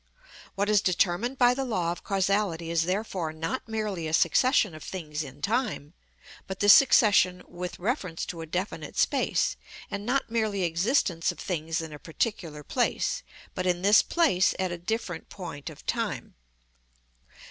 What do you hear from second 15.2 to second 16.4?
point of time.